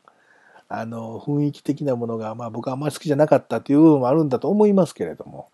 [0.68, 5.50] あの、雰囲気的なものが、まあ僕はあんまり好きじゃなかったっていう部分もあるんだと思いますけれども、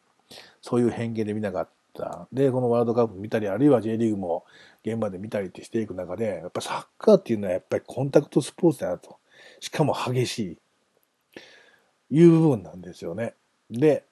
[0.62, 2.28] そういう偏見で見なかった。
[2.32, 4.46] で、このワールドカップ見たり、あるいは J リーグも
[4.86, 9.18] 現場で見たりってしていく中で、やっぱサッカーっていうのはやっぱりコンタクトスポーツだなと。
[9.60, 10.58] しかも激しい。
[12.12, 13.36] いう部分なんですよね。
[13.70, 14.06] で、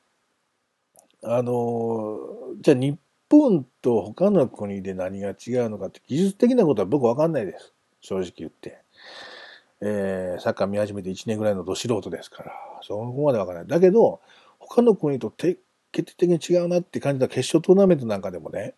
[1.21, 2.17] あの、
[2.61, 2.97] じゃあ日
[3.29, 7.73] 本と他の国で何が違うのかって技術的なことは僕わかんないです。
[8.01, 8.79] 正直言って。
[9.81, 13.67] えー、サッカー見始めて1年ぐらいのど素人ですから、そこまでわからない。
[13.67, 14.19] だけど、
[14.59, 15.59] 他の国と決
[15.91, 18.75] 定的に違うなって感じた決勝トーナメントなんかでもね、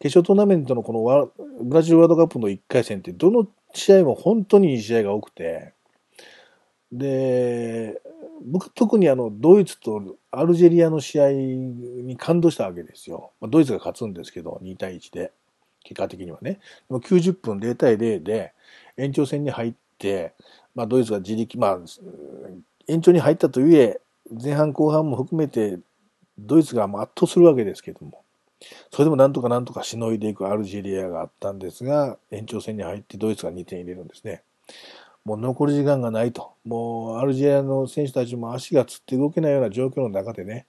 [0.00, 1.30] 決勝トーナメントのこの
[1.62, 5.74] ブラジルワールドカップの1回戦ってどの試合も本当にいい試合が多くて、
[6.90, 8.02] で、
[8.44, 13.30] 僕特にあのドイツとアルジェリアの試合に感動したわけですよ。
[13.40, 15.32] ドイツが勝つんですけど、2対1で。
[15.84, 16.52] 結果的にはね。
[16.52, 16.60] で
[16.90, 18.52] も90分0対0で
[18.96, 19.74] 延長戦に入っ、
[20.74, 21.78] まあドイツが自力、まあ
[22.88, 24.00] 延長に入ったといえ、
[24.42, 25.78] 前半後半も含めて
[26.38, 28.22] ドイツが圧倒するわけですけども。
[28.92, 34.42] それでもなんとかなんとかしのいでいくアルジェリアがあったんですが、延長戦に入ってドイツが2点入れるんですね。
[35.24, 36.52] もう残り時間がないと。
[36.64, 40.66] もうアルジェリアの選手たちも足がつって動けないような状況の中でね、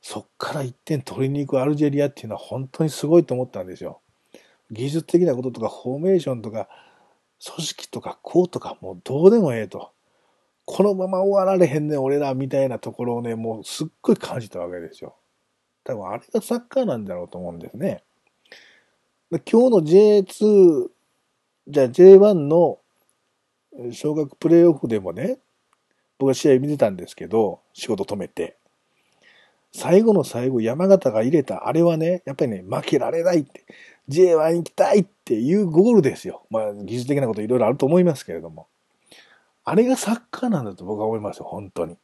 [0.00, 4.00] そっから1点取りに行くアルジェリアっていうのは本当にすごいと思ったんですよ。
[4.70, 6.68] 技術的なこととかフォーメーションとか
[7.44, 9.92] 組織とかこうとかもうどうでもええと。
[10.64, 15.16] このまま終わられへんねん俺らみたいなところをね、もうすっごい感じたわけですよ。
[15.82, 18.02] 多分あれがサッカーなんだろうと思うんですね。
[19.30, 20.88] 今日の J2、
[21.68, 22.78] じゃあ J1 の
[23.92, 25.38] 小学プレーオフでもね、
[26.18, 28.58] 僕は試合見てたんですけど、仕事止めて。
[29.78, 33.64] 最後の最後、山形が入れた、あれはね、やっぱりね、負けられないって、
[34.08, 36.44] J1 行きたいっていうゴールですよ。
[36.50, 38.66] まあ、技術的なこといろいろあると思いますけれども。
[39.62, 41.96] あれがサッカーなんだと僕は思いますよ、本当に。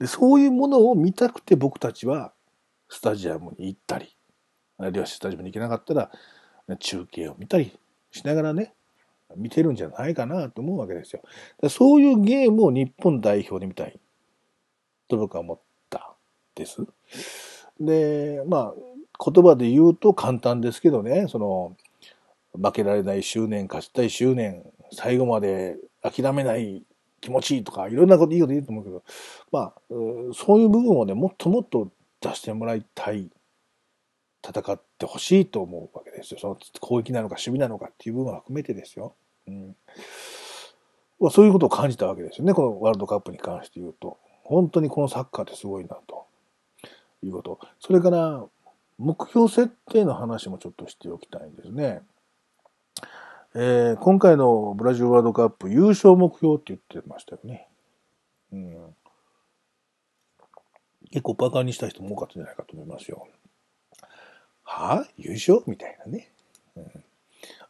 [0.00, 2.34] でそういうものを見たくて僕たちは、
[2.90, 4.14] スタジアムに行ったり、
[4.76, 6.10] あるいはスタジアムに行けなかったら、
[6.78, 7.78] 中継を見たり
[8.10, 8.74] しながらね、
[9.34, 11.22] 見てるんじゃないかなと思うわけですよ。
[11.70, 13.98] そういうゲームを日本代表で見たい
[15.08, 15.69] と僕は思った
[16.60, 16.86] です。
[17.80, 18.74] で、まあ、
[19.32, 21.76] 言葉で言うと簡単ですけどね、その、
[22.52, 26.84] 負けられない執念、勝ちたい執念、最後まで諦めない
[27.20, 29.02] 気持ちいいとか、いろんなこといいこと言うと思うけど、
[29.50, 29.74] まあ、
[30.34, 33.30] そういう部分をね、もっともっと出してもらいたい。
[34.42, 36.40] 戦ってほしいと思うわけですよ。
[36.40, 39.14] その攻撃なのか守備なのかっていう部分は含めてですよ。
[39.46, 39.76] うん。
[41.30, 42.54] そういうことを感じたわけですよね。
[42.54, 44.16] このワールドカップに関して言うと。
[44.42, 46.24] 本当にこのサッカーってすごいなと
[47.22, 47.60] いうこと。
[47.78, 48.44] それから、
[48.98, 52.02] 目標設定の話もちょっとしておきたいんですね。
[53.54, 57.66] えー、今回のブラジルワールドカップ優勝目標って言ってましたよね。
[58.52, 58.94] うん。
[61.10, 63.26] 結構バカにした人も多かったんじゃないかと思いますよ。
[64.62, 65.62] はあ優勝？
[65.66, 66.30] みたいなね。
[66.76, 67.04] うん。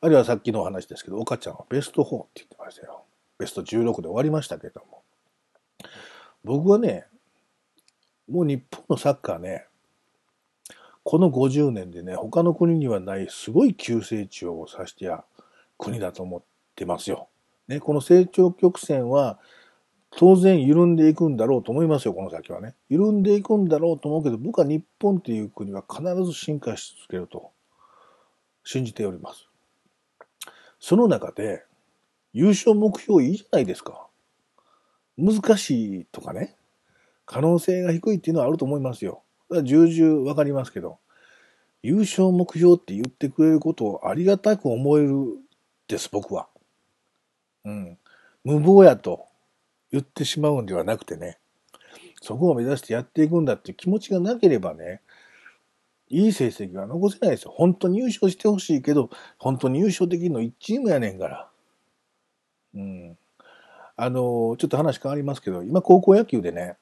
[0.02, 3.04] あるいはさっきのお話ですけど、岡ちゃんはベスト4って言ってましたよ。
[3.38, 5.02] ベスト16で終わりましたけども。
[6.44, 7.06] 僕はね、
[8.30, 9.66] もう日本のサッカーね、
[11.02, 15.24] この50年でね、他の国にはないすごい急成長をさしてや
[15.78, 16.42] 国だと思っ
[16.76, 17.28] てますよ。
[17.66, 19.38] ね、この成長曲線は
[20.10, 22.74] 当然緩んでいくんだろうと思いますよ、この先はね。
[22.88, 27.50] 緩んでいくんだろうと思うけど、僕は日本っていう国は必ず進化し続けると
[28.64, 29.48] 信じております。
[30.78, 31.64] その中で、
[32.32, 34.06] 優勝目標いいじゃないですか。
[35.16, 36.56] 難しいとかね、
[37.30, 39.22] 可能性が低いっていうのはあると思いますよ。
[39.62, 40.98] 重々わかりますけど、
[41.80, 45.38] 優勝目標って言ってくれることをありがたく思える
[45.86, 46.48] です、僕は。
[47.64, 47.98] うん。
[48.42, 49.26] 無謀やと
[49.92, 51.38] 言ってしまうんではなくてね、
[52.20, 55.00] そこを目指してやっていくんだっていう気持ちがなければね、
[56.08, 57.52] いい成績は残せないですよ。
[57.54, 61.48] 本当に優勝してほしいけど、本当に優勝できるの1チームやねんから。
[62.74, 63.16] うん。
[63.94, 66.76] あの、ちょっと話変わりますけど、今高校野球でね、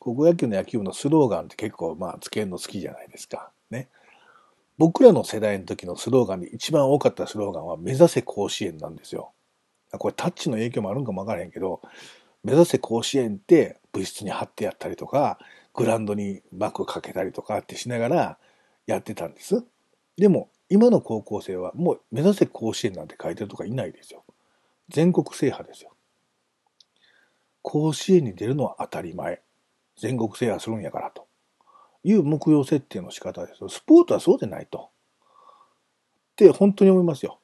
[0.00, 3.50] 高校野球の野球部のスローガンって結構まあつけるの好きじゃないですか。
[3.70, 3.88] ね。
[4.78, 9.32] 僕らの世代の時のスローガンで一番多かったスローガンは目指せ甲子園なんですよ。
[9.92, 11.82] これタッチの影響もあるんかもわからへんけど、
[12.42, 15.38] 目指せ甲子園って部室に貼ってやったりとか、
[15.74, 18.38] グラウンドに幕かけたりとかってしながら
[18.86, 19.62] やってたんです。
[20.16, 24.24] でも、今の高校生はもう目指せ甲子園なんて書いてるとかいないですよ。
[24.88, 25.90] 全国制覇ですよ。
[27.60, 29.42] 甲子園に出るのは当たり前。
[30.00, 31.26] 全国制覇するんやからと
[32.04, 33.60] いう目標設定の仕方です。
[33.68, 34.90] スポーツはそうでないと。
[36.32, 37.40] って本当に思いますよ。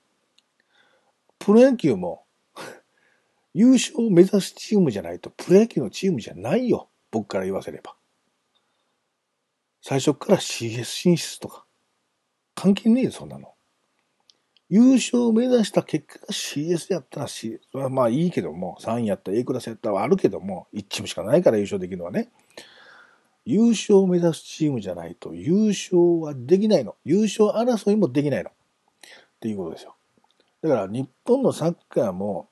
[1.38, 2.25] プロ野球も
[3.53, 6.88] 優勝を目指すチームじゃないとプロ野球のチームじゃないよ。
[7.11, 7.97] 僕から言わせれば。
[9.83, 11.64] 最初から CS 進出とか。
[12.55, 13.55] 関係ねえよ、そんなの。
[14.69, 22.33] 優勝を目指した結果が CS やったら CS はまあいいけども、3位やったら A クラスやったらあるけども、1チームしかないから優勝できるのはね。
[23.47, 26.97] 優勝を目指すチームじゃないと優勝はできないの。
[27.05, 28.51] 優勝争いもできないの。
[28.51, 28.53] っ
[29.41, 29.95] ていうことですよ。
[30.63, 32.49] だから日本のサッカーも、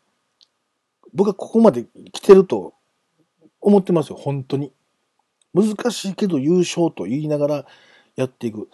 [1.12, 2.74] 僕はここまで来てると
[3.61, 4.72] 思ってますよ、本当に。
[5.52, 7.66] 難しいけど優勝と言いながら
[8.14, 8.68] やっていく。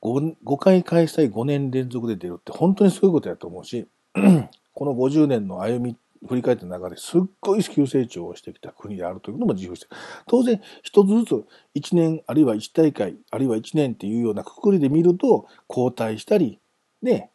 [0.00, 3.86] 5, 5回開催5年連続で出るって本当にすごいことやと思うし、
[4.74, 5.96] この50年の歩み、
[6.28, 9.88] 振り返った中ですっごい急成長をしてきた国であるというのも自負して。
[10.26, 16.60] 当然、一つずつ1年、あるいは1大会、あるいは1年っていうようなくくりで見ると、交代したり、
[17.02, 17.30] ね、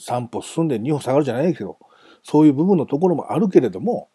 [0.00, 1.78] 3歩進んで2歩下がるじゃないけど、
[2.22, 4.10] そういう部分のところもあるけれども、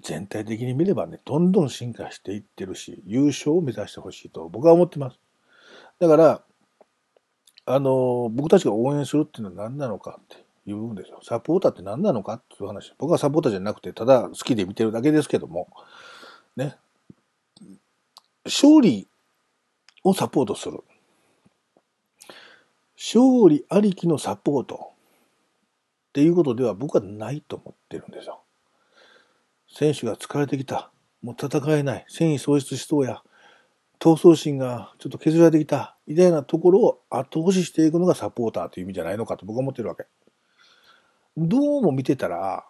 [0.00, 5.20] 全体的に見ればね、どんどん進化していってるし、優勝を目指してほしいと僕は思ってます。
[6.00, 6.42] だから、
[7.66, 11.20] あの、僕たちが応援するっていうのは何なのかっていう部分ですよ。
[11.22, 12.92] サポーターって何なのかっていう話。
[12.98, 15.68] 僕はサポーターじゃなくて、ただ好きで見てるだけですけども、
[16.56, 16.76] ね。
[18.44, 19.08] 勝利
[20.02, 20.82] をサポートする。
[22.96, 24.78] 勝利ありきのサポートっ
[26.12, 28.40] ていうことでは僕はないと思ってるんですよ。
[29.68, 30.90] 選手が疲れてきた。
[31.22, 32.04] もう戦えない。
[32.08, 33.22] 戦意喪失しそうや。
[33.98, 35.96] 闘争心がちょっと削られてきた。
[36.06, 40.06] みたいなところを後押ししていくのがサポーターという意味じゃないのかと僕は思ってるわけ。
[41.36, 42.64] どうも見てたら、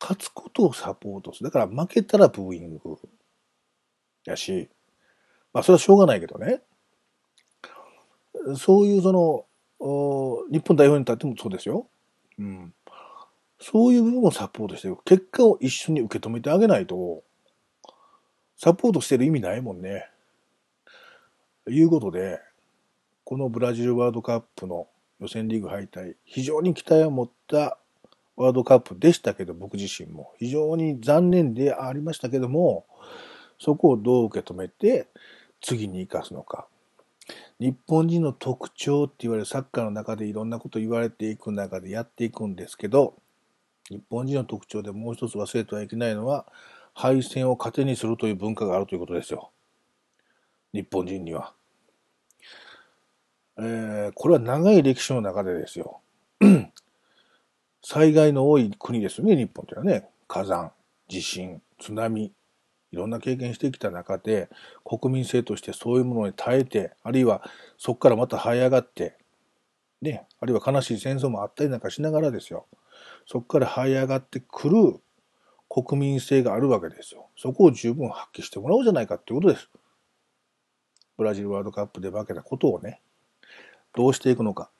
[0.00, 1.50] 勝つことをサポートする。
[1.50, 2.98] だから負けたらブーイング
[4.24, 4.68] やし、
[5.52, 6.62] まあそれはしょうがないけどね。
[8.56, 9.46] そういうその、
[10.50, 11.88] 日本代表に立ってもそうですよ。
[12.38, 12.74] うん。
[13.58, 15.04] そういう部分をサポートしていく。
[15.04, 17.22] 結果を一緒に受け止めてあげないと、
[18.56, 20.08] サポートしてる意味ないもんね。
[21.68, 22.40] いうことで、
[23.24, 24.88] このブラジルワールドカップの
[25.20, 27.78] 予選リーグ敗退、非常に期待を持った
[28.36, 32.86] ワールドカップでしたけど、僕自身も非常に残念でありましたけども、
[33.58, 35.08] そこをどう受け止めて
[35.60, 36.66] 次に生かすのか。
[37.58, 43.14] 日本人の特徴って言われるサッカーの中でいろんなこと言われていく中でやっていくんですけど、
[43.90, 46.46] 日本人の特徴でもう一つ忘れてはいけないのは、
[46.94, 49.50] 敗戦を糧にするという文化があるということですよ。
[50.72, 51.52] 日本人には。
[53.58, 56.00] えー、これは長い歴史の中でですよ。
[57.82, 60.08] 災害の多い国ですよね、日本というのはね。
[60.28, 60.72] 火山、
[61.08, 62.32] 地震、津波、
[62.92, 64.48] いろんな経験してきた中で、
[64.84, 67.42] 国民性としてそういうものに耐えて、あるいは
[67.78, 69.16] そこからまた這い上がって、
[70.02, 72.66] ね、あるいは悲しい戦争もあったりなんかしながらですよ。
[73.26, 75.00] そこから這い上がってくる
[75.68, 77.28] 国民性があるわけですよ。
[77.36, 79.68] そこを十分発揮してもらおうじゃないかっていうことです。
[81.16, 83.00] ブラジルワールドカップで負けたことをね、
[83.94, 84.70] どうしていくのか。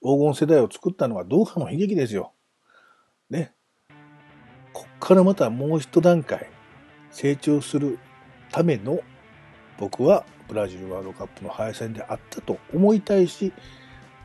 [0.00, 2.32] 黄金世代を作ったのはドーハの悲劇ですよ。
[3.30, 3.52] ね。
[4.72, 6.48] こっからまたもう一段階
[7.10, 7.98] 成長する
[8.52, 9.00] ための
[9.78, 13.52] 僕はブラジルワールドカップの敗戦であったと思いたいし、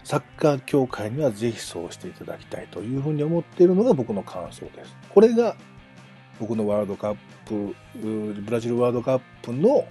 [0.04, 4.96] サッカー協会にはぜひそうしていただきたいというふうに思っているのが僕の感想です。
[5.10, 5.56] これが
[6.40, 9.86] 僕のワールドカップ、ブラジルワールドカップの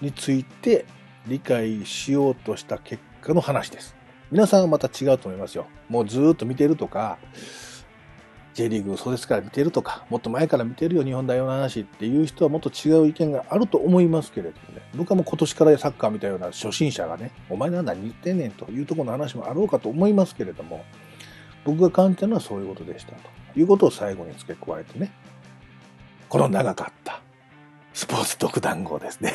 [0.00, 0.86] について
[1.26, 3.96] 理解しようとした結果の話です。
[4.30, 5.66] 皆さんはまた違うと思いますよ。
[5.88, 7.18] もうずっと見てるとか、
[8.54, 20.84] J リーグそうですから見てるとか、もっと前から見てるよ、日本代表の話っていう人はもっと違う意見があると思いますけれどもね、僕はもう今年からサッカー見たような初心者がね、お前なんだ言ってんねんというところの話もあろうかと思いますけれども、
[21.64, 25.10] 僕が感じたのはそういうことでしたということを最後に付け加えてね、
[26.28, 27.22] この長かった
[27.92, 29.32] スポーツ独談号ですね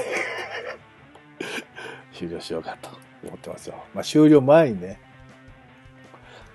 [2.13, 2.89] 終了しようかと
[3.23, 3.75] 思ってますよ。
[3.93, 4.99] まあ、終了前にね、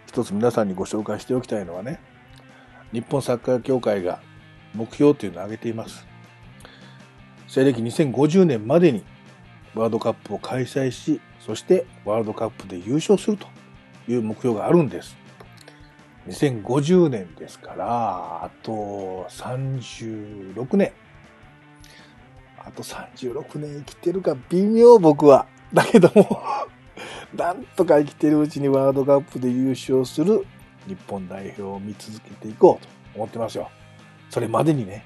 [0.07, 2.01] 一つ皆さんにご紹介しておきたいのはね、
[2.93, 4.21] 日本サッカー協会が
[4.75, 6.07] 目標というのを挙げています。
[7.49, 9.05] 西暦2050年までに
[9.75, 13.47] ワールドカップを開催し、そしてワールドカップで優勝すると
[14.09, 15.17] いう目標があるんです。
[16.29, 20.93] 2050年ですから、あと36年。
[22.67, 25.47] あと36年生きてるか微妙僕は。
[25.73, 26.41] だけども
[27.35, 30.47] なんとか生きてるうちにワールドカップで優勝する
[30.87, 33.69] 日本代表を見続けていこうと思ってますよ。
[34.31, 35.05] それまでにね。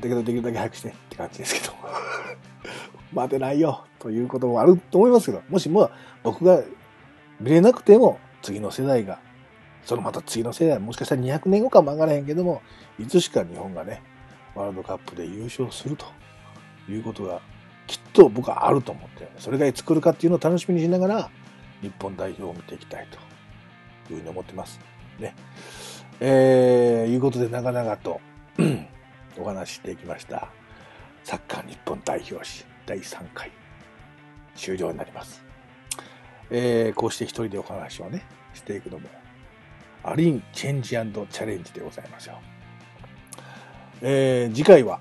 [0.00, 1.74] だけどできるだけ早くしてって感じですけど。
[3.12, 5.90] 待てないよということもあると思いますけど、もしも
[6.22, 6.62] 僕が
[7.40, 9.18] 見れなくても次の世代が、
[9.84, 12.62] そのまた次の世代、もしかしたら200年後かもわからへんけども、
[12.98, 14.02] いつしか日本がね、
[14.54, 16.06] ワールドカップで優勝すると
[16.88, 17.40] いうことが
[17.86, 21.30] きっと僕はあると思ってそれがいつ来るかっていうのを楽しみにしながら
[21.80, 23.06] 日本代表を見ていきたい
[24.06, 24.80] というふうに思ってます。
[25.18, 25.34] ね。
[26.20, 28.20] えー、いうことで長々と
[29.38, 30.48] お話ししていきました。
[31.22, 33.50] サッカー日本代表史第3回
[34.56, 35.44] 終了になります。
[36.50, 38.24] えー、こうして一人でお話をね、
[38.54, 39.08] していくのも、
[40.02, 42.40] ある意味チェンジチャレンジでございますよ。
[44.00, 45.00] えー、次回は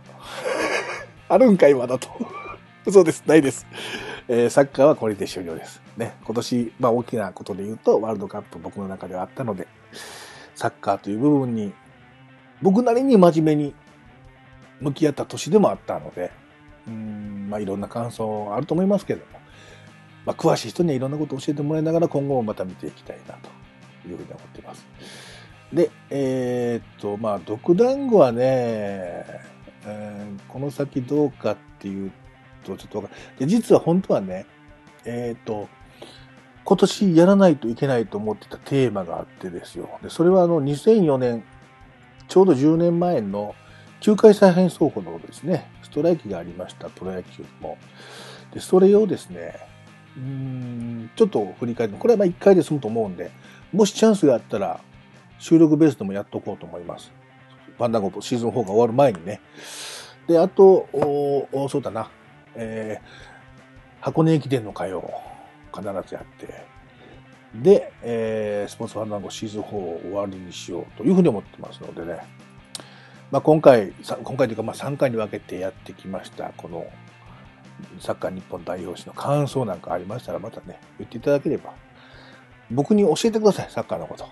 [1.30, 2.10] あるんかいまだと
[2.90, 3.68] そうです、ないです。
[4.30, 5.82] えー、サッカーはこれで終了です。
[5.98, 9.68] ね、今年、まあ大きなことで言うと、ワールドカップ僕の中ではあったので、
[10.56, 11.74] サッカーという部分に、
[12.62, 13.76] 僕なりに真面目に
[14.80, 16.32] 向き合った年でもあったので、
[16.88, 19.26] うん、まあいろんな感想あると思いますけども、
[20.26, 23.50] まあ詳しい人にはいろんなことを教えてもらいながら今後もまた見ていきたいなと
[24.08, 24.88] いうふうに思っています。
[25.74, 29.26] で、えー、っと、まあ、独団子はね、
[29.88, 32.12] えー、この先どうかっていう
[32.66, 33.10] と、ちょっとか
[33.40, 34.46] で、実は本当はね、
[35.06, 35.70] えっ、と、
[36.66, 39.90] 今年やらないといけないと思ってたテーマがあってですよ。
[40.04, 41.44] で、それはあの2004年、
[42.28, 43.56] ちょうど10年前の
[44.02, 45.72] 球界再編走行のことですね。
[45.82, 47.78] ストライキがありました、プロ野球も。
[48.54, 49.56] で、それをですね、
[50.18, 53.32] うん、ちょっと振り返って、これはまあ1回で済むと思うんで、
[53.72, 54.82] もしチャンスがあったら、
[55.40, 57.12] 収録ベースでもやっとこうと思います。
[57.78, 59.42] パンダゴシーズン4が終わる前にね。
[60.28, 62.10] で、あと、おそうだな。
[62.56, 65.10] えー、箱根駅伝の会を
[65.74, 66.66] 必ずやって、
[67.56, 72.20] で、えー、スポーツファンダンゴシーズン4を終わりにしようというふうに思ってますのでね。
[73.32, 76.88] まあ、今回、今回というかまあ3回に分けてやってきました、この
[78.00, 81.74] サッカー日本代表史の感想なんかありましたらまたね、言っていただければ、
[82.72, 84.28] 僕に教えてください、サッカーのこと。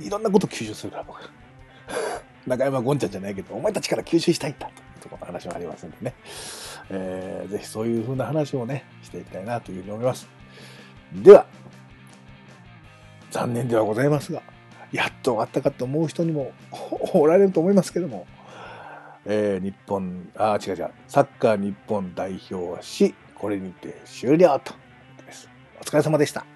[0.00, 1.30] いろんなこと吸収するから僕。
[2.46, 6.14] 中山ゴンちゃんじゃないけど、お前たちから吸収したいんだというところの話もありますんでね。
[6.90, 10.28] えー、ぜひそういうふうな話をね、していきたいなというふうに思います。
[11.12, 11.46] では、
[13.30, 14.42] 残念ではございますが、
[14.92, 16.52] やっと終わったかと思う人にも
[17.12, 18.26] おられると思いますけども、
[19.24, 24.74] えー、日本、あ、違う違う、サッカー日本代表し、これにて終了と。
[25.80, 26.55] お疲れ様でした。